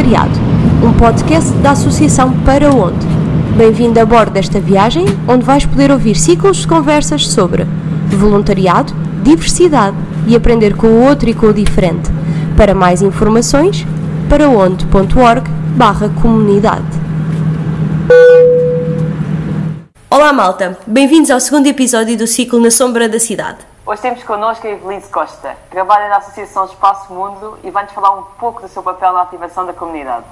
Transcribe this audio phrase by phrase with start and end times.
[0.00, 0.40] Voluntariado,
[0.82, 3.06] um podcast da Associação Para Onde.
[3.54, 7.66] Bem-vindo a bordo desta viagem, onde vais poder ouvir ciclos de conversas sobre
[8.08, 12.10] voluntariado, diversidade e aprender com o outro e com o diferente.
[12.56, 13.86] Para mais informações,
[14.30, 16.82] paraonde.org barra comunidade.
[20.10, 23.69] Olá malta, bem-vindos ao segundo episódio do ciclo Na Sombra da Cidade.
[23.86, 28.10] Hoje temos connosco a Evelise Costa, que trabalha na Associação Espaço Mundo e vai-nos falar
[28.10, 30.26] um pouco do seu papel na ativação da comunidade.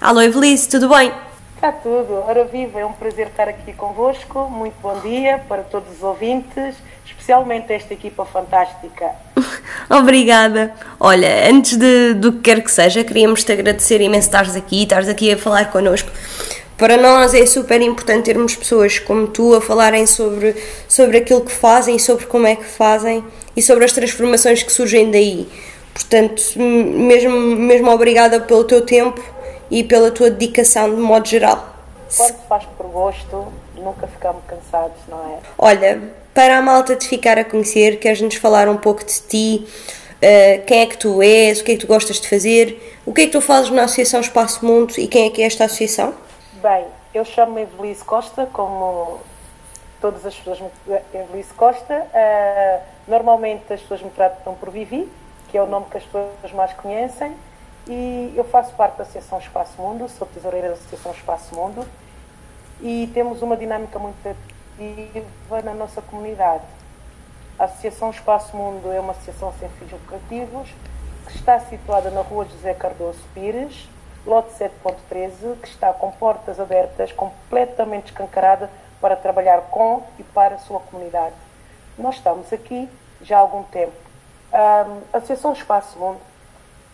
[0.00, 1.12] Alô Evelise, tudo bem?
[1.56, 2.22] Está tudo.
[2.26, 4.48] Ora viva, é um prazer estar aqui convosco.
[4.48, 9.10] Muito bom dia para todos os ouvintes, especialmente esta equipa fantástica.
[9.90, 10.72] Obrigada.
[11.00, 15.08] Olha, antes de, do que quer que seja, queríamos te agradecer imenso estares aqui, estares
[15.08, 16.10] aqui a falar connosco
[16.76, 20.56] para nós é super importante termos pessoas como tu a falarem sobre,
[20.88, 23.24] sobre aquilo que fazem, sobre como é que fazem
[23.56, 25.48] e sobre as transformações que surgem daí.
[25.92, 29.22] Portanto, mesmo, mesmo obrigada pelo teu tempo
[29.70, 31.74] e pela tua dedicação de modo geral.
[32.16, 33.46] Quando se faz por gosto,
[33.76, 35.38] nunca ficamos cansados, não é?
[35.56, 36.02] Olha,
[36.34, 39.66] para a malta te ficar a conhecer, queres-nos falar um pouco de ti?
[40.16, 41.60] Uh, quem é que tu és?
[41.60, 42.98] O que é que tu gostas de fazer?
[43.06, 45.46] O que é que tu fazes na Associação Espaço Mundo e quem é que é
[45.46, 46.14] esta associação?
[46.64, 49.20] Bem, eu chamo-me Evelise Costa, como
[50.00, 50.70] todas as pessoas me
[51.12, 52.06] Evelise Costa.
[52.06, 55.12] Uh, normalmente as pessoas me tratam por Vivi,
[55.50, 57.36] que é o nome que as pessoas mais conhecem.
[57.86, 61.86] E eu faço parte da Associação Espaço Mundo, sou tesoureira da Associação Espaço Mundo.
[62.80, 66.64] E temos uma dinâmica muito ativa na nossa comunidade.
[67.58, 70.70] A Associação Espaço Mundo é uma associação sem fins lucrativos
[71.26, 73.86] que está situada na rua José Cardoso Pires,
[74.26, 80.58] lote 7.13, que está com portas abertas, completamente escancarada para trabalhar com e para a
[80.58, 81.34] sua comunidade.
[81.98, 82.88] Nós estamos aqui
[83.20, 83.92] já há algum tempo.
[84.52, 86.20] A Associação Espaço Mundo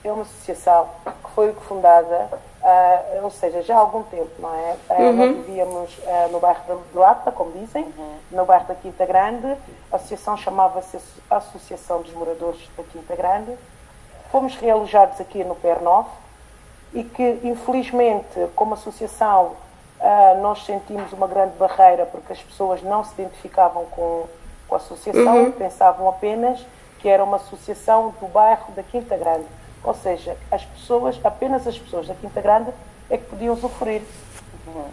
[0.03, 2.29] é uma associação que foi fundada,
[2.63, 4.77] uh, ou seja, já há algum tempo, não é?
[4.89, 5.13] Uh, uhum.
[5.13, 8.19] Nós vivíamos uh, no bairro de Lata, como dizem, uhum.
[8.31, 9.47] no bairro da Quinta Grande.
[9.93, 10.99] A associação chamava-se
[11.29, 13.57] Associação dos Moradores da Quinta Grande.
[14.33, 16.07] Fomos realojados aqui no PR9,
[16.93, 19.57] e que, infelizmente, como associação,
[20.01, 24.27] uh, nós sentimos uma grande barreira porque as pessoas não se identificavam com,
[24.69, 25.53] com a associação uhum.
[25.53, 26.65] pensavam apenas
[26.99, 29.47] que era uma associação do bairro da Quinta Grande.
[29.83, 32.71] Ou seja, as pessoas, apenas as pessoas da Quinta Grande
[33.09, 34.03] é que podiam sofrer.
[34.67, 34.85] Uhum.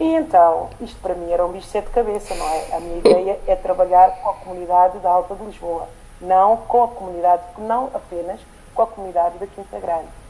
[0.00, 2.76] E então, isto para mim era um bicho de sete cabeça, não é?
[2.76, 5.88] A minha ideia é trabalhar com a comunidade da Alta de Lisboa,
[6.20, 8.40] não com a comunidade, não apenas
[8.74, 10.21] com a comunidade da Quinta Grande.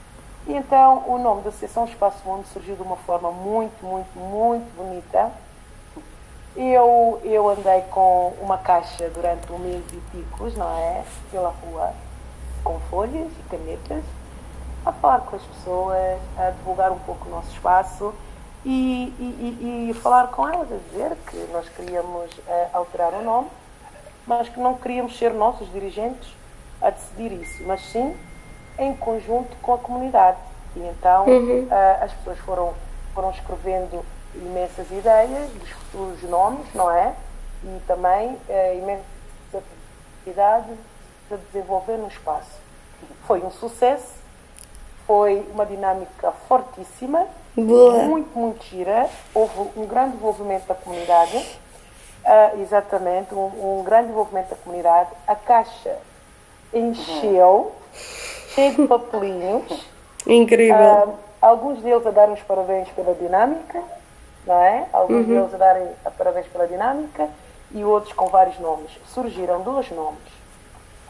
[0.47, 4.77] E então o nome da Associação Espaço Mundo surgiu de uma forma muito, muito, muito
[4.77, 5.31] bonita.
[6.57, 11.05] Eu, eu andei com uma caixa durante um mês e picos, não é?
[11.31, 11.95] Pela rua,
[12.65, 14.05] com folhas e canetas,
[14.85, 18.13] a falar com as pessoas, a divulgar um pouco o nosso espaço
[18.65, 23.49] e, e, e falar com elas, a dizer que nós queríamos uh, alterar o nome,
[24.27, 26.35] mas que não queríamos ser nós, os dirigentes,
[26.81, 28.15] a decidir isso, mas sim
[28.79, 30.39] em conjunto com a comunidade.
[30.75, 31.65] E então uhum.
[31.65, 32.75] uh, as pessoas foram,
[33.15, 37.15] foram escrevendo imensas ideias dos futuros nomes, não é?
[37.65, 39.05] E também uh, imensas
[40.19, 40.77] atividades
[41.31, 42.63] de desenvolver no espaço.
[43.27, 44.15] Foi um sucesso,
[45.07, 48.05] foi uma dinâmica fortíssima, Boa.
[48.05, 49.09] muito, muito gira.
[49.35, 55.11] Houve um grande envolvimento da comunidade, uh, exatamente, um, um, grande envolvimento da comunidade.
[55.27, 55.99] A caixa
[56.73, 57.73] encheu.
[57.95, 59.87] Uhum cheio de papelinhos.
[60.27, 60.77] Incrível.
[60.77, 63.83] Uh, alguns deles a darem os parabéns pela dinâmica,
[64.47, 64.87] não é?
[64.93, 65.35] Alguns uhum.
[65.35, 67.29] deles a darem a parabéns pela dinâmica
[67.73, 68.91] e outros com vários nomes.
[69.07, 70.21] Surgiram dois nomes: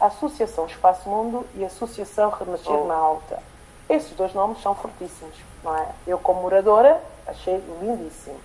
[0.00, 2.86] a Associação Espaço Mundo e a Associação Renascer oh.
[2.86, 3.42] na Alta.
[3.88, 5.86] Esses dois nomes são fortíssimos, não é?
[6.06, 8.40] Eu, como moradora, achei lindíssimo.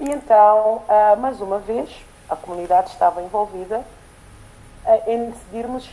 [0.00, 1.90] E então, uh, mais uma vez,
[2.28, 3.84] a comunidade estava envolvida
[4.84, 5.88] uh, em decidirmos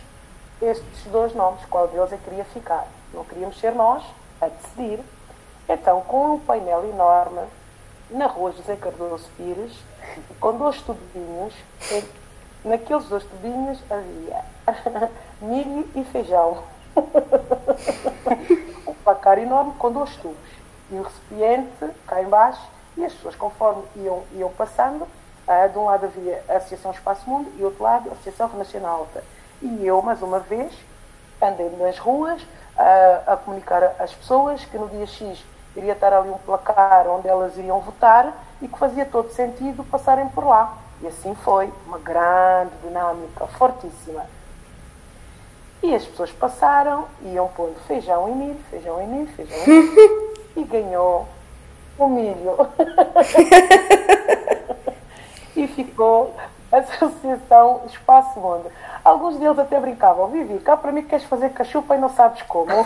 [0.62, 2.88] estes dois nomes, qual deles é que queria ficar.
[3.14, 4.04] Não queríamos ser nós
[4.42, 5.00] a decidir.
[5.70, 7.42] Então, com um painel enorme,
[8.10, 9.74] na rua José Cardoso Pires,
[10.40, 11.54] com dois tubinhos,
[12.64, 14.46] naqueles dois tubinhos havia
[15.42, 16.64] milho e feijão.
[18.88, 20.38] um placar enorme com dois tubos.
[20.90, 22.62] E o recipiente cá embaixo,
[22.96, 27.30] e as pessoas, conforme iam, iam passando, uh, de um lado havia a Associação Espaço
[27.30, 29.24] Mundo e do outro lado a Associação Renascença Alta.
[29.62, 30.72] E eu, mais uma vez,
[31.42, 32.42] andei nas ruas
[32.78, 35.44] a, a comunicar às pessoas que no dia X
[35.76, 40.28] iria estar ali um placar onde elas iriam votar e que fazia todo sentido passarem
[40.30, 40.78] por lá.
[41.02, 44.26] E assim foi, uma grande dinâmica, fortíssima.
[45.84, 50.38] E as pessoas passaram, iam pondo feijão e milho, feijão e milho, feijão e milho,
[50.58, 51.28] e ganhou
[52.00, 52.58] o milho.
[55.56, 56.36] e ficou
[56.72, 56.82] a
[57.58, 58.72] Associação Espaço Mundo.
[59.04, 62.72] Alguns deles até brincavam, Vivi, cá para mim queres fazer cachupa e não sabes como.
[62.72, 62.86] uh,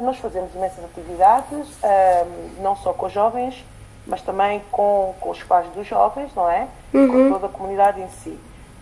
[0.00, 2.28] nós fazemos imensas atividades, uh,
[2.60, 3.64] não só com os jovens,
[4.06, 6.68] mas também com, com os pais dos jovens, não é?
[6.94, 7.08] Uhum.
[7.08, 8.30] Com toda a comunidade em si.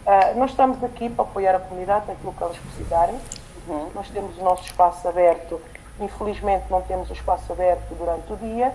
[0.07, 3.19] Uh, nós estamos aqui para apoiar a comunidade naquilo que elas precisarem.
[3.69, 3.91] Uhum.
[3.95, 5.61] Nós temos o nosso espaço aberto.
[5.99, 8.73] Infelizmente não temos o espaço aberto durante o dia,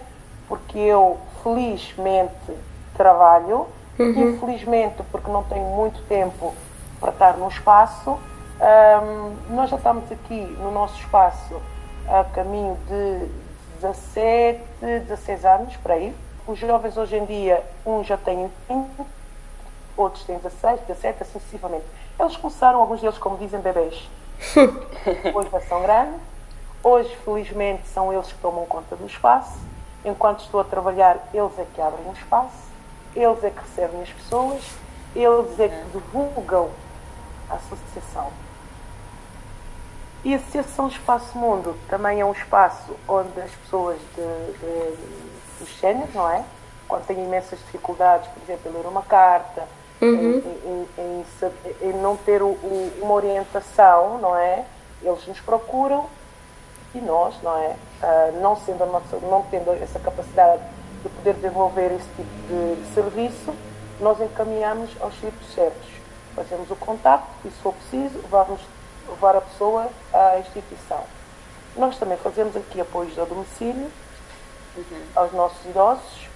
[0.48, 2.52] porque eu felizmente
[2.98, 3.68] trabalho,
[4.00, 4.30] uhum.
[4.32, 6.54] infelizmente porque não tenho muito tempo
[7.00, 8.12] para estar no espaço.
[8.12, 11.62] Um, nós já estamos aqui no nosso espaço
[12.08, 13.28] a caminho de
[13.82, 16.16] 17, 16 anos, para aí.
[16.48, 18.90] Os jovens hoje em dia, uns já têm 20,
[19.98, 21.86] outros têm 16, 17, assim sucessivamente.
[22.20, 24.10] Eles começaram, alguns deles, como dizem, bebês.
[25.34, 26.20] Hoje já são grandes.
[26.84, 29.60] Hoje, felizmente, são eles que tomam conta do espaço.
[30.04, 32.71] Enquanto estou a trabalhar, eles é que abrem o espaço,
[33.16, 34.64] eles é que recebem as pessoas,
[35.16, 36.70] eles é que divulgam
[37.50, 38.32] a associação.
[40.24, 44.98] E a Associação Espaço Mundo também é um espaço onde as pessoas de, de,
[45.60, 46.44] dos séniores, não é?
[46.88, 49.64] Quando têm imensas dificuldades, por exemplo, em ler uma carta,
[50.00, 50.08] uhum.
[50.10, 51.26] em, em,
[51.82, 54.64] em, em, não ter o, o, uma orientação, não é?
[55.02, 56.06] Eles nos procuram
[56.94, 57.76] e nós, não é?
[58.04, 60.62] Uh, não, sendo nossa, não tendo essa capacidade
[61.04, 63.54] de poder desenvolver esse tipo de, serviço,
[64.00, 65.90] nós encaminhamos aos sítios certos.
[66.36, 68.62] Fazemos o contacto e, se for preciso, vamos
[69.08, 71.04] levar a pessoa à instituição.
[71.76, 73.92] Nós também fazemos aqui apoios ao domicílio
[74.76, 75.04] uhum.
[75.16, 76.28] aos nossos idosos,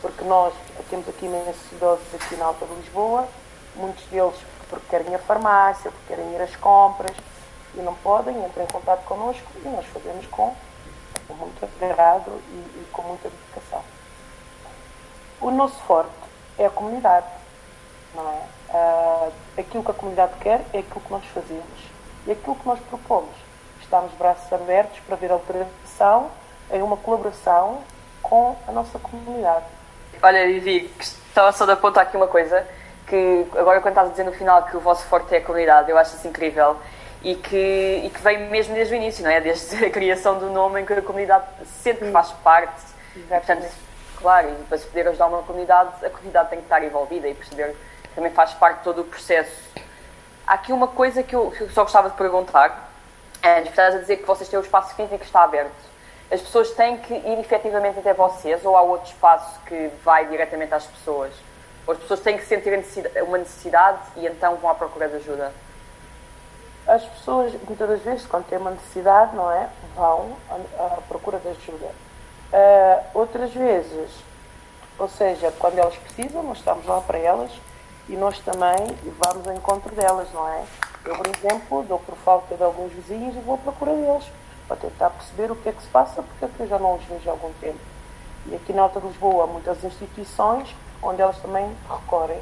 [0.00, 0.52] porque nós
[0.90, 3.28] temos aqui imensos idosos aqui na Alta de Lisboa,
[3.76, 4.36] muitos deles
[4.68, 7.14] porque querem ir à farmácia, porque querem ir às compras
[7.74, 10.54] e não podem, entram em contato connosco e nós fazemos com,
[11.28, 13.82] com muito agrado e, e com muita dedicação.
[15.42, 16.10] O nosso forte
[16.56, 17.26] é a comunidade,
[18.14, 18.42] não é?
[18.72, 21.92] Uh, aquilo que a comunidade quer é aquilo que nós fazemos
[22.26, 23.34] e aquilo que nós propomos.
[23.80, 26.30] Estamos braços abertos para ver a alteração
[26.70, 27.82] em uma colaboração
[28.22, 29.64] com a nossa comunidade.
[30.22, 32.64] Olha, Vivi, estava só de apontar aqui uma coisa,
[33.08, 35.90] que agora quando estás a dizer no final que o vosso forte é a comunidade,
[35.90, 36.76] eu acho isso incrível
[37.20, 39.40] e que, e que vem mesmo desde o início, não é?
[39.40, 41.46] Desde a criação do nome em que a comunidade
[41.82, 42.80] que faz parte.
[43.28, 43.66] Portanto,
[44.22, 47.34] claro, e para se poder ajudar uma comunidade, a comunidade tem que estar envolvida e
[47.34, 49.62] perceber que também faz parte de todo o processo.
[50.46, 52.90] Há aqui uma coisa que eu, que eu só gostava de perguntar,
[53.44, 55.92] antes, estás a dizer que vocês têm o espaço físico que está aberto
[56.32, 60.72] as pessoas têm que ir efetivamente até vocês ou há outro espaço que vai diretamente
[60.72, 61.30] às pessoas?
[61.86, 62.72] Ou as pessoas têm que sentir
[63.22, 65.52] uma necessidade e então vão à procura de ajuda?
[66.86, 69.68] As pessoas, muitas das vezes, quando têm uma necessidade, não é?
[69.94, 70.34] Vão
[70.78, 71.90] à, procura de ajuda.
[72.52, 74.10] Uh, outras vezes,
[74.98, 77.50] ou seja, quando elas precisam, nós estamos lá para elas
[78.08, 78.76] e nós também
[79.24, 80.64] vamos ao encontro delas, não é?
[81.04, 84.24] Eu, por exemplo, dou por falta de alguns vizinhos e vou à procura deles
[84.68, 86.96] para tentar perceber o que é que se passa, porque é que eu já não
[86.96, 87.80] os vejo há algum tempo.
[88.46, 92.40] E aqui na Alta de Lisboa há muitas instituições onde elas também recorrem.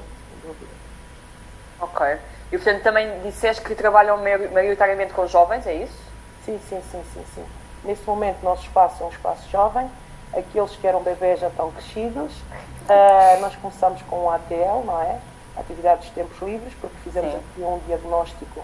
[1.81, 2.19] Ok.
[2.52, 5.99] E portanto também disseste que trabalham maioritariamente com jovens, é isso?
[6.45, 7.60] Sim, sim, sim, sim, sim.
[7.85, 9.91] Nesse momento nosso espaço é um espaço jovem,
[10.33, 12.33] aqueles que eram bebês já estão crescidos.
[12.33, 15.19] Uh, nós começamos com o ATL, não é?
[15.57, 17.39] Atividades de tempos livres, porque fizemos sim.
[17.39, 18.61] aqui um diagnóstico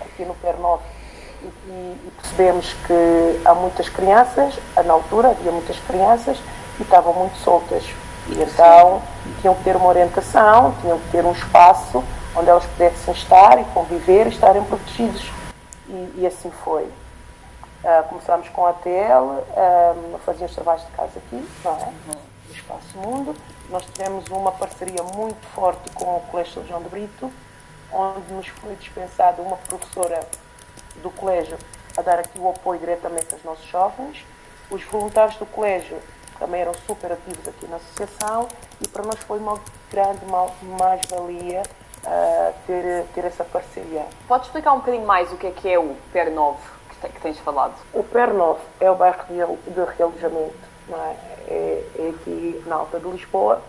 [0.00, 0.82] aqui no PER 9
[1.42, 6.38] e, e, percebemos que há muitas crianças, na altura havia muitas crianças
[6.78, 7.84] e estavam muito soltas.
[8.28, 9.00] E então
[9.40, 12.04] tinham que ter uma orientação, tinham que ter um espaço
[12.36, 15.30] onde elas pudessem estar e conviver e estarem protegidos.
[15.88, 16.88] E, e assim foi.
[17.84, 21.92] Uh, começámos com a TL, um, ah, fazíamos trabalhos de casa aqui, não é?
[22.48, 23.36] No Espaço Mundo.
[23.70, 27.30] Nós tivemos uma parceria muito forte com o Colégio São João de Brito,
[27.92, 30.26] onde nos foi dispensada uma professora
[30.96, 31.56] do colégio
[31.96, 34.26] a dar aqui o apoio diretamente aos nossos jovens.
[34.72, 35.98] Os voluntários do colégio
[36.36, 38.48] também eram super ativos aqui na associação
[38.80, 39.56] e para nós foi uma
[39.88, 40.24] grande
[40.62, 41.62] mais-valia
[42.04, 44.04] uh, ter, ter essa parceria.
[44.26, 47.20] Pode explicar um bocadinho mais o que é que é o PER 9 que, que
[47.20, 47.74] tens falado?
[47.92, 50.56] O PER 9 é o bairro de, de realojamento,
[50.90, 51.16] é?
[51.48, 52.08] É, é?
[52.10, 53.60] aqui na Alta de Lisboa.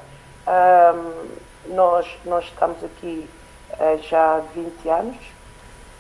[0.48, 3.30] Um, nós, nós estamos aqui
[3.74, 5.18] uh, já há 20 anos,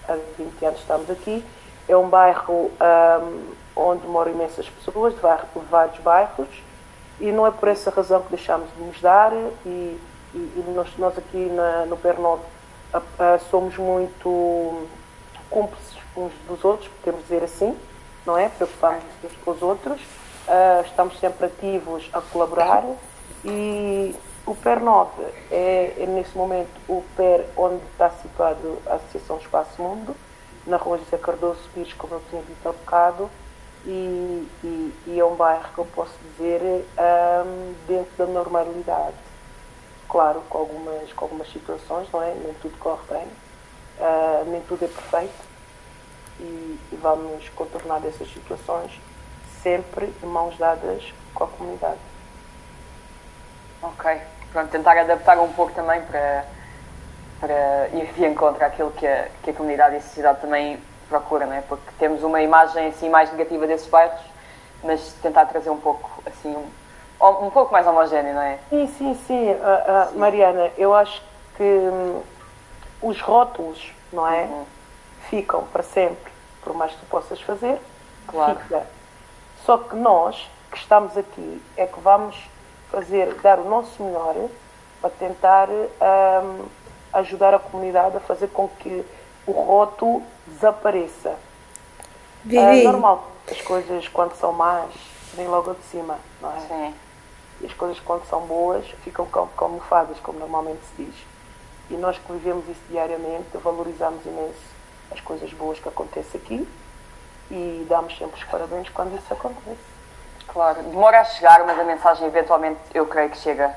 [0.07, 1.45] há 20 anos estamos aqui.
[1.87, 5.21] É um bairro um, onde moram imensas pessoas, de
[5.69, 6.49] vários bairros,
[7.19, 9.31] e não é por essa razão que deixamos de nos dar.
[9.65, 9.99] E,
[10.33, 12.39] e, e nós, nós, aqui na, no PER9
[13.49, 14.87] somos muito
[15.49, 17.77] cúmplices uns dos outros, podemos dizer assim,
[18.25, 18.49] não é?
[18.49, 20.01] Preocupamos uns com os outros,
[20.85, 22.83] estamos sempre ativos a colaborar
[23.45, 25.11] e o PER 9
[25.51, 30.15] é, é, nesse momento o PER onde está situado a Associação Espaço Mundo,
[30.65, 33.29] na rua José Cardoso Pires, como eu tinha dito há bocado,
[33.85, 39.15] e, e, e, é um bairro que eu posso dizer um, dentro da normalidade.
[40.09, 42.33] Claro, com algumas, com algumas situações, não é?
[42.33, 43.27] Nem tudo corre bem,
[43.99, 45.48] uh, nem tudo é perfeito
[46.39, 48.91] e, e vamos contornar essas situações
[49.61, 51.99] sempre de mãos dadas com a comunidade.
[53.81, 56.45] Ok, pronto, tentar adaptar um pouco também para,
[57.39, 61.45] para ir de encontro àquilo que a, que a comunidade e a sociedade também procura,
[61.45, 61.61] não é?
[61.61, 64.21] Porque temos uma imagem assim mais negativa desses bairros,
[64.83, 68.59] mas tentar trazer um pouco assim um, um pouco mais homogéneo, não é?
[68.69, 70.19] Sim, sim, sim, uh, uh.
[70.19, 71.21] Mariana, eu acho
[71.57, 72.21] que hum,
[73.01, 74.43] os rótulos, não é?
[74.43, 74.65] Uhum.
[75.29, 76.28] Ficam para sempre,
[76.63, 77.79] por mais que tu possas fazer,
[78.27, 78.59] claro.
[78.59, 78.85] fica.
[79.65, 82.35] Só que nós que estamos aqui é que vamos
[82.91, 84.35] fazer, dar o nosso melhor
[85.01, 86.65] para tentar um,
[87.13, 89.05] ajudar a comunidade a fazer com que
[89.47, 91.35] o rótulo desapareça.
[92.49, 94.89] É normal, as coisas quando são más
[95.35, 96.59] vêm logo de cima, não é?
[96.61, 96.95] Sim.
[97.61, 101.15] E as coisas quando são boas ficam camufladas, como normalmente se diz.
[101.89, 104.78] E nós que vivemos isso diariamente valorizamos imenso
[105.11, 106.67] as coisas boas que acontecem aqui
[107.51, 109.77] e damos sempre os parabéns quando isso acontece.
[110.47, 113.75] Claro, demora a chegar, mas a mensagem eventualmente eu creio que chega.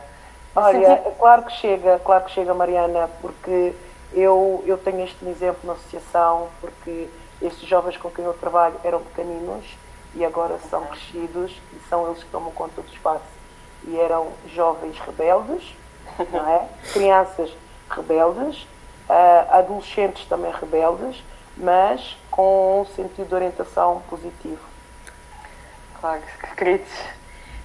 [0.55, 3.75] Olha, é claro que chega, claro que chega, Mariana, porque
[4.13, 7.09] eu, eu tenho este exemplo na associação, porque
[7.41, 9.65] estes jovens com quem eu trabalho eram pequeninos
[10.15, 13.25] e agora são crescidos e são eles que tomam conta do espaço.
[13.85, 15.75] E eram jovens rebeldes,
[16.31, 16.69] não é?
[16.93, 17.51] Crianças
[17.91, 18.67] rebeldes,
[19.51, 21.23] adolescentes também rebeldes,
[21.57, 24.61] mas com um sentido de orientação positivo.
[26.01, 26.23] Claro,
[26.57, 26.89] queridos.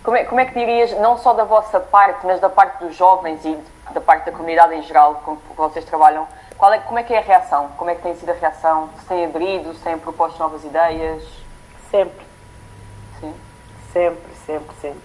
[0.03, 2.95] Como é, como é que dirias, não só da vossa parte, mas da parte dos
[2.95, 3.57] jovens e
[3.91, 6.27] da parte da comunidade em geral com que vocês trabalham,
[6.57, 7.69] qual é, como é que é a reação?
[7.77, 8.89] Como é que tem sido a reação?
[8.99, 11.23] Se têm aderido, se têm proposto novas ideias?
[11.91, 12.25] Sempre.
[13.19, 13.33] Sim.
[13.93, 15.01] Sempre, sempre, sempre.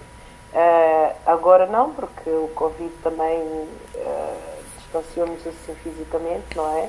[0.52, 4.51] Uh, agora não, porque o Covid também uh,
[4.92, 6.88] distanciou-nos assim fisicamente, não é?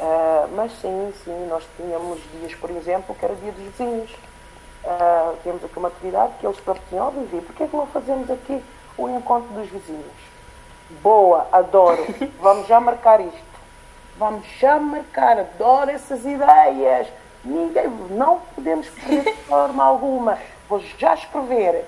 [0.00, 4.10] Uh, mas sim, sim, nós tínhamos dias, por exemplo, que era dia dos vizinhos
[4.84, 7.86] Uh, temos aqui uma atividade que eles próprios tinham, Vivi, por que é que não
[7.86, 8.62] fazemos aqui
[8.98, 10.12] o encontro dos vizinhos?
[11.02, 12.06] Boa, adoro.
[12.38, 13.54] Vamos já marcar isto.
[14.18, 17.08] Vamos já marcar, adoro essas ideias.
[17.42, 20.38] Ninguém, não podemos perder de forma alguma.
[20.68, 21.86] Vou já escrever.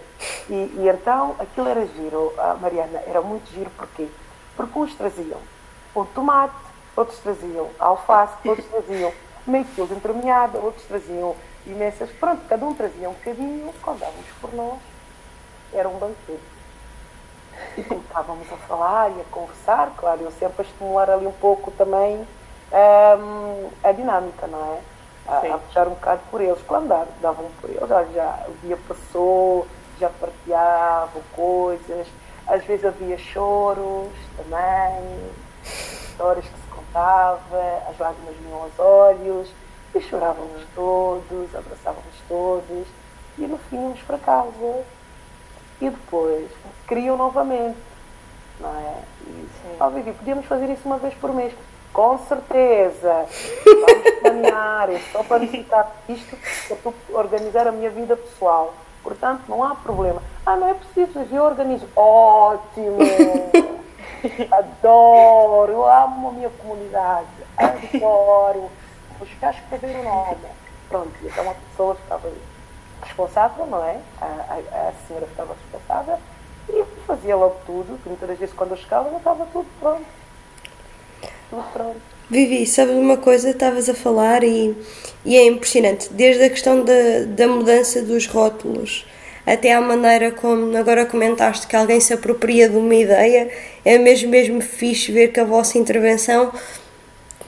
[0.48, 4.08] E, e então aquilo era giro, a Mariana, era muito giro porquê?
[4.56, 5.40] Porque uns traziam
[5.94, 6.54] o tomate,
[6.96, 9.12] outros traziam alface, outros traziam
[9.46, 11.36] meio quilo de entremeada, outros traziam
[11.66, 12.10] imensas.
[12.10, 14.78] Pronto, cada um trazia um bocadinho, quando dávamos por nós,
[15.72, 16.56] era um banquete.
[17.76, 21.32] E como estávamos a falar e a conversar, claro, eu sempre a estimular ali um
[21.32, 22.26] pouco também
[22.72, 24.80] um, a dinâmica, não é?
[25.28, 26.60] A, a, puxar um bocado por eles.
[26.66, 26.88] Quando
[27.20, 29.66] davam por eles, já, já o dia passou,
[29.98, 32.06] já partilhavam coisas,
[32.46, 35.30] às vezes havia choros também,
[35.64, 39.48] histórias que se contava, as lágrimas vinham aos olhos
[39.94, 42.86] e chorávamos todos, abraçávamos todos
[43.38, 44.84] e no fim íamos para casa.
[45.80, 46.50] E depois
[46.88, 47.76] queriam novamente.
[48.58, 49.02] Não é?
[49.26, 49.48] E,
[49.78, 51.52] oh, Vivi, podíamos fazer isso uma vez por mês.
[51.92, 53.26] Com certeza.
[53.64, 54.90] Vamos planear.
[54.90, 56.36] É só para necessitar isto
[56.82, 58.72] para organizar a minha vida pessoal.
[59.06, 60.20] Portanto, não há problema.
[60.44, 61.86] Ah, não é preciso, eu organizo.
[61.94, 62.98] Ótimo!
[64.50, 65.70] Adoro!
[65.70, 67.28] Eu amo a minha comunidade.
[67.56, 68.68] Adoro!
[69.20, 70.48] os que escrever o nome.
[70.88, 72.32] Pronto, então uma pessoa ficava
[73.00, 74.00] responsável, não é?
[74.20, 76.18] A, a, a senhora ficava responsável
[76.68, 80.06] e fazia logo tudo, que muitas vezes quando eu chegava já estava tudo pronto.
[81.48, 82.15] Tudo pronto.
[82.28, 84.74] Vivi, sabes uma coisa, estavas a falar e,
[85.24, 86.92] e é impressionante, desde a questão da,
[87.26, 89.04] da mudança dos rótulos
[89.46, 93.48] até à maneira como agora comentaste que alguém se apropria de uma ideia,
[93.84, 96.52] é mesmo, mesmo fixe ver que a vossa intervenção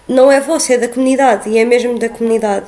[0.07, 2.67] não é vossa, é da comunidade e é mesmo da comunidade.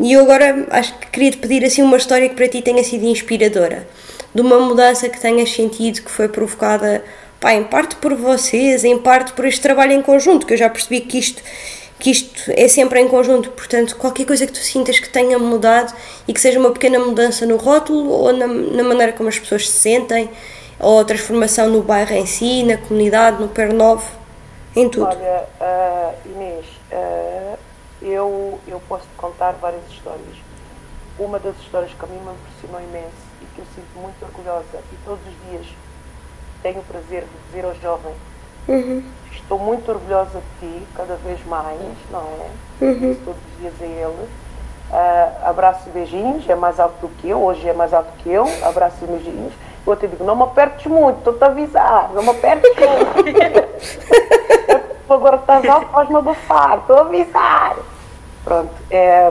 [0.00, 2.82] E eu agora acho que queria te pedir assim uma história que para ti tenha
[2.82, 3.86] sido inspiradora,
[4.34, 7.04] de uma mudança que tenhas sentido que foi provocada,
[7.44, 10.70] pá, em parte por vocês, em parte por este trabalho em conjunto, que eu já
[10.70, 11.42] percebi que isto
[11.98, 15.94] que isto é sempre em conjunto, portanto, qualquer coisa que tu sintas que tenha mudado
[16.26, 19.68] e que seja uma pequena mudança no rótulo ou na, na maneira como as pessoas
[19.68, 20.28] se sentem,
[20.78, 24.10] ou a transformação no bairro em si, na comunidade, no Pernovo,
[24.74, 25.06] Em tudo.
[25.06, 27.56] Olha, uh, Inês, uh,
[28.02, 30.36] eu, eu posso te contar várias histórias.
[31.18, 34.82] Uma das histórias que a mim me impressionou imenso e que eu sinto muito orgulhosa
[34.92, 35.66] e todos os dias
[36.64, 38.14] tenho o prazer de dizer ao jovem
[38.66, 39.02] Uhum.
[39.30, 41.78] estou muito orgulhosa de ti, cada vez mais,
[42.10, 42.84] não é?
[42.84, 43.14] Uhum.
[43.22, 44.28] Todos os dias a ele.
[44.90, 48.30] Uh, abraço e beijinhos, é mais alto do que eu, hoje é mais alto que
[48.30, 49.52] eu, abraço e beijinhos.
[49.86, 53.64] Eu até digo, não me apertes muito, estou-te a avisar, não me apertes muito.
[55.12, 57.76] Agora estás alto, faz-me abafar, estou a avisar.
[58.42, 59.30] Pronto, é,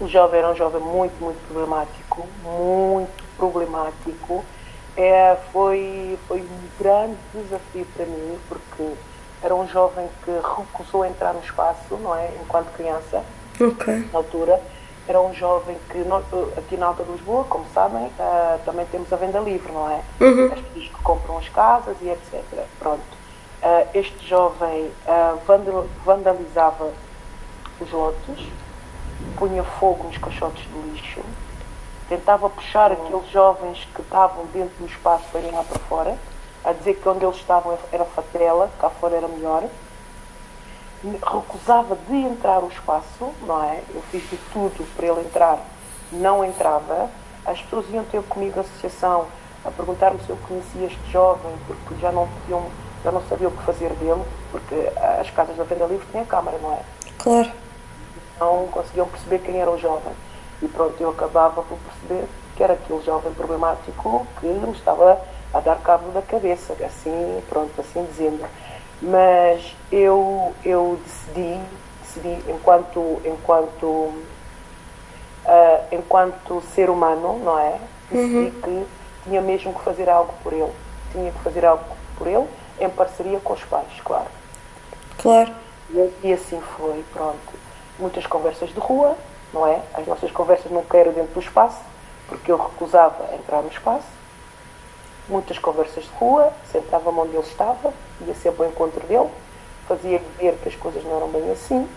[0.00, 4.44] o jovem era um jovem muito, muito problemático, muito problemático.
[4.96, 8.92] É, foi, foi um grande desafio para mim, porque
[9.42, 12.30] era um jovem que recusou entrar no espaço, não é?
[12.42, 13.24] Enquanto criança,
[13.60, 14.08] Ok.
[14.12, 14.60] na altura.
[15.08, 16.24] Era um jovem que, nós,
[16.56, 20.00] aqui na Alta de Lisboa, como sabem, uh, também temos a venda livre, não é?
[20.20, 20.46] Uhum.
[20.52, 22.42] As pessoas que compram as casas e etc.
[22.78, 23.02] Pronto.
[23.62, 26.92] Uh, este jovem uh, vandal, vandalizava
[27.80, 28.46] os lotes,
[29.36, 31.20] punha fogo nos caixotes de lixo,
[32.12, 36.18] tentava puxar aqueles jovens que estavam dentro do espaço para ir lá para fora,
[36.62, 39.64] a dizer que onde eles estavam era fatela, cá fora era melhor.
[41.02, 43.82] Recusava de entrar o espaço, não é?
[43.94, 45.58] Eu fiz de tudo para ele entrar,
[46.12, 47.08] não entrava.
[47.46, 49.26] As pessoas iam ter comigo a associação
[49.64, 52.66] a perguntar-me se eu conhecia este jovem, porque já não podiam,
[53.02, 54.74] já não sabia o que fazer dele, porque
[55.18, 56.80] as casas da venda livre tinham câmara, não é?
[57.18, 57.50] Claro.
[58.38, 60.12] não conseguiam perceber quem era o jovem.
[60.62, 65.20] E pronto, eu acabava por perceber que era aquele jovem problemático que me estava
[65.52, 68.46] a dar cabo da cabeça, assim, pronto, assim dizendo.
[69.00, 71.60] Mas eu, eu decidi,
[72.02, 74.12] decidi enquanto, enquanto,
[75.44, 77.78] ah, enquanto ser humano, não é?
[78.10, 78.86] Decidi que
[79.24, 80.72] tinha mesmo que fazer algo por ele.
[81.10, 81.84] Tinha que fazer algo
[82.16, 82.46] por ele,
[82.80, 84.30] em parceria com os pais, claro.
[85.18, 85.52] Claro.
[85.90, 87.52] E, e assim foi, pronto.
[87.98, 89.16] Muitas conversas de rua,
[89.52, 89.80] não é?
[89.94, 91.78] As nossas conversas nunca eram dentro do espaço,
[92.28, 94.06] porque eu recusava entrar no espaço.
[95.28, 97.92] Muitas conversas de rua, sentava-me onde ele estava,
[98.26, 99.28] ia sempre ao encontro dele,
[99.86, 101.88] fazia ver que as coisas não eram bem assim,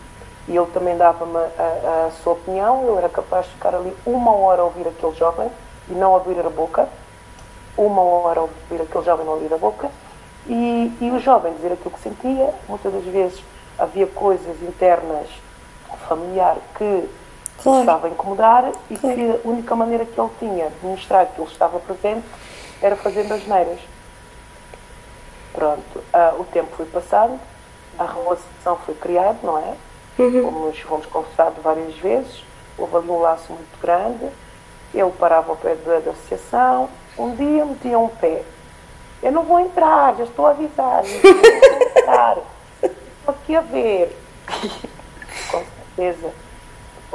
[0.47, 2.83] e ele também dava-me a, a- sua opinião.
[2.85, 5.49] Eu era capaz de ficar ali uma hora a ouvir aquele jovem
[5.89, 6.87] e não abrir a boca,
[7.77, 9.89] uma hora a ouvir aquele jovem não abrir a boca,
[10.47, 12.53] e, e o jovem dizer aquilo que sentia.
[12.69, 13.43] Muitas das vezes
[13.79, 15.27] havia coisas internas
[16.07, 17.09] familiar que
[17.63, 17.79] Claro.
[17.81, 19.15] estava a incomodar e Claro.
[19.15, 22.25] que a única maneira que ele tinha de mostrar que ele estava presente
[22.81, 23.79] era fazendo as neiras.
[25.53, 27.39] Pronto, ah, o tempo foi passando,
[27.97, 29.73] a relação foi criada, não é?
[30.17, 32.43] Fomos, fomos conversados várias vezes,
[32.77, 34.29] houve ali um laço muito grande,
[34.93, 38.43] ele parava ao pé da, da associação, um dia metia um pé.
[39.23, 42.37] Eu não vou entrar, já estou a avisar, eu não vou entrar.
[42.83, 44.15] Estou aqui a ver.
[45.51, 45.63] Com
[45.95, 46.31] certeza,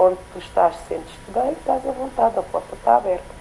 [0.00, 3.34] onde tu estás, sentes-te bem, estás à vontade, a porta está aberta.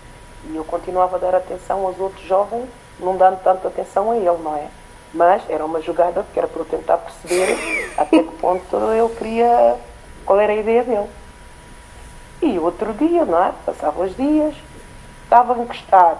[0.46, 2.68] E eu continuava a dar atenção aos outros jovens,
[3.00, 4.68] não dando tanta atenção a ele, não é?
[5.14, 9.78] Mas era uma jogada que era para eu tentar perceber até que ponto eu queria,
[10.26, 11.10] qual era a ideia dele.
[12.42, 13.54] E outro dia, não é?
[13.66, 14.54] Passavam os dias,
[15.24, 16.20] estava encostado.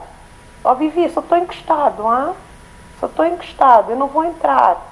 [0.64, 2.34] Ó Vivi, só estou encostado, ah?
[3.00, 4.86] Só estou encostado, eu não vou entrar.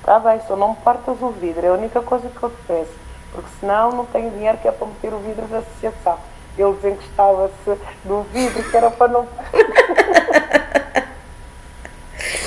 [0.00, 2.56] Está bem, só não me partas o vidro, é a única coisa que eu te
[2.66, 3.03] peço.
[3.34, 6.16] Porque senão não tenho dinheiro que é para meter o vidro da associação.
[6.56, 9.26] Ele desencostava-se do vidro que era para não.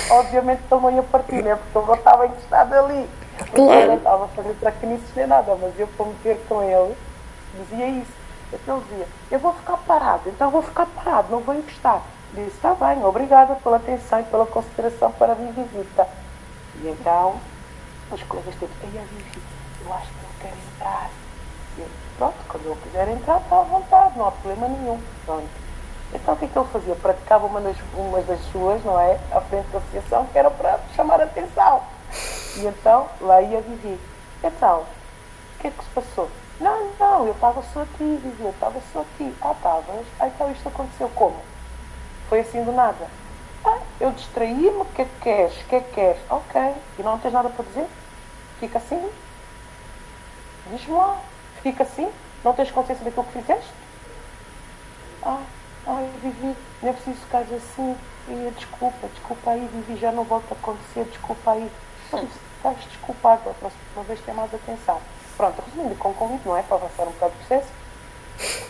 [0.09, 1.57] Obviamente que ele não ia partir, né?
[1.57, 3.09] Porque ele não estava encostado ali.
[3.53, 3.71] Claro.
[3.73, 6.95] Ele não estava a fazer traquinices nem nada, mas eu para meter com ele
[7.53, 8.17] dizia isso.
[8.53, 12.01] Então ele dizia, eu vou ficar parado, então vou ficar parado, não vou encostar.
[12.33, 16.07] Disse, está bem, obrigada pela atenção e pela consideração para a minha visita.
[16.81, 17.35] E então,
[18.11, 19.41] as coisas todas, ai, a Vivi,
[19.85, 20.07] eu acho
[20.39, 21.09] que ele quer entrar.
[21.77, 25.01] E eu, pronto, quando ele quiser entrar, está à vontade, não há problema nenhum.
[25.25, 25.67] Pronto.
[26.13, 26.95] Então o que é que ele fazia?
[26.95, 27.77] Praticava uma das,
[28.25, 29.19] das suas, não é?
[29.31, 31.81] À frente da associação, que era para chamar a atenção.
[32.57, 33.99] E então, lá ia Vivi.
[34.43, 36.29] Então, o que é que se passou?
[36.59, 39.35] Não, não, eu estava só aqui, Vivi, eu estava só aqui.
[39.41, 40.05] Ah, estavas?
[40.19, 41.35] Ah, então isto aconteceu como?
[42.29, 43.07] Foi assim do nada.
[43.63, 45.61] Ah, eu distraí-me, o que é que queres?
[45.61, 46.21] O que é que queres?
[46.29, 46.73] Ok.
[46.97, 47.87] E não tens nada para dizer?
[48.59, 49.09] Fica assim?
[50.71, 51.19] Diz-me lá.
[51.61, 52.11] Fica assim?
[52.43, 53.71] Não tens consciência daquilo que fizeste?
[55.23, 55.41] Ah,
[55.87, 57.97] ai, Vivi, não é preciso ficar assim.
[58.27, 61.71] E, desculpa, desculpa aí, Vivi, já não volta a acontecer, desculpa aí.
[62.57, 64.99] Estás desculpado, a próxima vez tem mais atenção.
[65.35, 66.63] Pronto, resumindo, com convite, não é?
[66.63, 67.69] Para avançar um bocado o processo.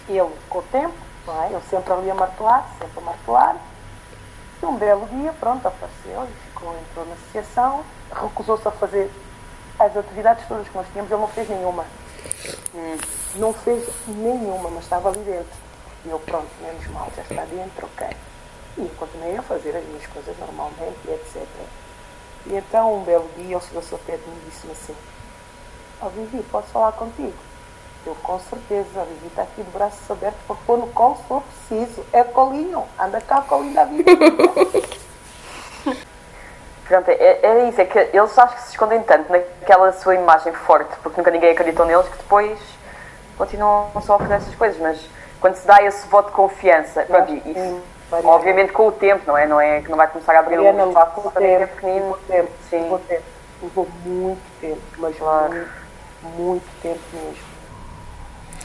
[0.07, 1.53] Ele, com o tempo, não é?
[1.53, 3.57] Eu sempre ali a martelar, sempre a martelar.
[4.61, 9.11] E um belo dia, pronto, apareceu e ficou, entrou na associação, recusou-se a fazer
[9.79, 11.85] as atividades todas que nós tínhamos, ele não fez nenhuma.
[12.73, 12.97] Hum,
[13.35, 15.67] não fez nenhuma, mas estava ali dentro.
[16.05, 18.07] E eu, pronto, menos mal, já está dentro, ok.
[18.77, 21.45] E continuei a fazer as minhas coisas normalmente, etc.
[22.47, 24.95] E então, um belo dia, ele chegou-se ao pé de mim e disse-me assim:
[26.01, 27.33] Ó oh, Vivi, posso falar contigo?
[28.05, 31.23] Eu, com certeza, a Vivi está aqui de braços abertos para pôr no colo se
[31.23, 32.05] for preciso.
[32.13, 34.05] É colinho, anda cá, colinho da Vivi.
[36.87, 40.53] Pronto, é, é, isso, é que eles acho que se escondem tanto naquela sua imagem
[40.53, 42.57] forte, porque nunca ninguém acreditou neles, que depois
[43.37, 45.09] continuam só a fazer essas coisas, mas
[45.41, 47.81] quando se dá esse voto de confiança, pronto, isso,
[48.23, 49.45] obviamente com o tempo, não é?
[49.45, 51.99] Não é que não vai começar a abrir Mariana, um espaço para tempo, pequenino.
[51.99, 52.81] Levou tempo, sim.
[52.81, 53.23] Levou tempo,
[53.61, 55.53] levou muito tempo, mas claro.
[55.53, 57.57] muito, muito tempo mesmo.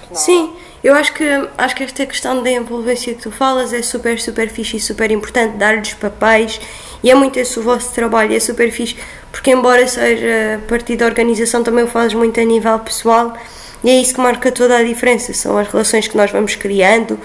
[0.08, 0.16] Não.
[0.16, 1.24] Sim, eu acho que,
[1.56, 5.11] acho que esta questão da envolvência que tu falas é super, super fixe e super
[5.11, 6.61] importante, dar-lhes papéis,
[7.02, 8.96] e é muito esse o vosso trabalho, é super fixe,
[9.30, 13.36] porque embora seja partido da organização, também o fazes muito a nível pessoal,
[13.82, 17.18] e é isso que marca toda a diferença, são as relações que nós vamos criando,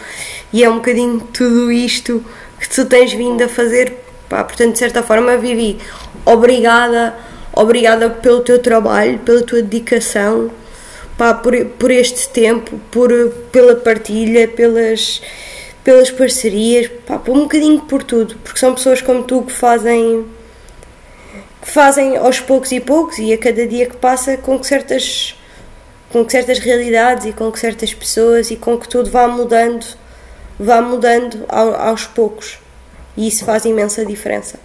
[0.51, 2.23] e é um bocadinho tudo isto
[2.59, 3.93] que tu tens vindo a fazer,
[4.27, 5.77] pá, portanto, de certa forma, Vivi,
[6.25, 7.15] obrigada,
[7.53, 10.49] obrigada pelo teu trabalho, pela tua dedicação,
[11.17, 13.11] pá, por, por este tempo, por,
[13.51, 15.21] pela partilha, pelas,
[15.87, 20.29] pelas parcerias, pá, por um bocadinho por tudo, porque são pessoas como tu que fazem
[21.61, 25.33] que fazem aos poucos e poucos e a cada dia que passa com que certas
[26.11, 29.85] com que certas realidades e com que certas pessoas e com que tudo vá mudando
[30.59, 32.59] vá mudando ao, aos poucos
[33.15, 34.59] e isso faz imensa diferença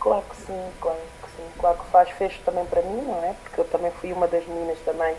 [0.00, 0.98] claro que sim, claro
[1.58, 3.34] claro que faz, fez também para mim, não é?
[3.42, 5.14] Porque eu também fui uma das meninas também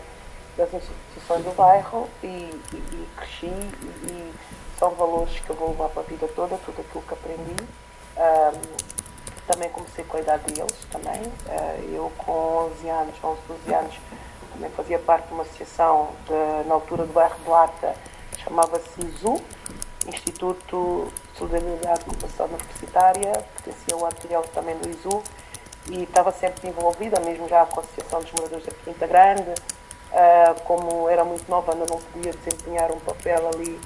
[0.56, 4.34] das instituições do bairro e, e, e cresci e, e,
[4.78, 7.56] são valores que eu vou levar para a vida toda, tudo aquilo que aprendi.
[8.16, 8.96] Um,
[9.46, 11.22] também comecei com a idade deles também.
[11.22, 13.94] Uh, eu com 11 anos, 11, 12 anos,
[14.52, 17.94] também fazia parte de uma associação de, na altura do bairro de Lata,
[18.42, 19.40] chamava-se ISU,
[20.06, 25.22] Instituto de Solidariedade e Cooperação Universitária, pertencia ao material também do ISU,
[25.90, 29.54] e estava sempre envolvida, mesmo já com a Associação dos Moradores da Quinta Grande.
[30.12, 33.78] Uh, como era muito nova, ainda não podia desempenhar um papel ali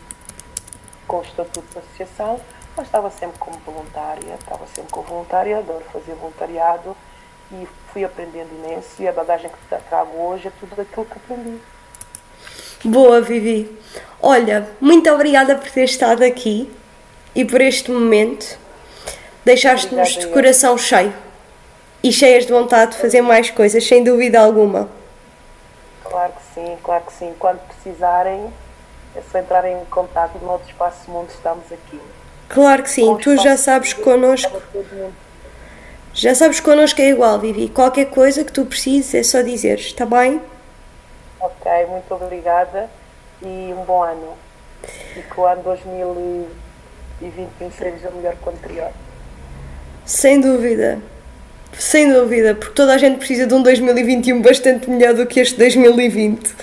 [1.06, 2.40] com o estatuto da associação,
[2.76, 6.96] mas estava sempre como voluntária, estava sempre como voluntária, adoro fazer voluntariado
[7.50, 11.58] e fui aprendendo imenso e a bagagem que trago hoje é tudo aquilo que aprendi.
[12.84, 13.76] Boa, Vivi.
[14.22, 16.70] Olha, muito obrigada por ter estado aqui
[17.34, 18.58] e por este momento.
[19.44, 21.12] Deixaste-nos de coração cheio
[22.02, 24.88] e cheias de vontade de fazer mais coisas, sem dúvida alguma.
[26.10, 27.32] Claro que sim, claro que sim.
[27.38, 28.52] Quando precisarem,
[29.14, 32.00] é só entrar em contato no outro espaço mundo, estamos aqui.
[32.48, 34.60] Claro que sim, tu já sabes connosco.
[36.12, 37.68] Já sabes connosco é igual, Vivi.
[37.68, 40.42] Qualquer coisa que tu precises é só dizeres, está bem?
[41.38, 42.90] Ok, muito obrigada
[43.40, 44.36] e um bom ano.
[45.16, 48.90] E que o ano 2021 seja melhor que o anterior.
[50.04, 51.00] Sem dúvida.
[51.78, 55.56] Sem dúvida, porque toda a gente precisa de um 2021 bastante melhor do que este
[55.58, 56.54] 2020.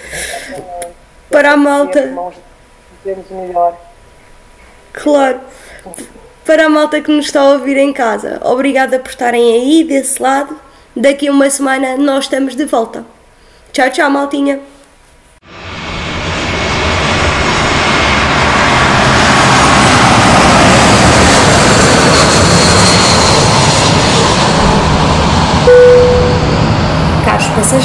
[1.29, 2.13] Para a malta.
[3.31, 3.77] melhor.
[4.93, 5.41] Claro.
[6.45, 10.21] Para a malta que nos está a ouvir em casa, obrigada por estarem aí desse
[10.21, 10.57] lado.
[10.95, 13.05] Daqui a uma semana nós estamos de volta.
[13.71, 14.59] Tchau, tchau, maltinha.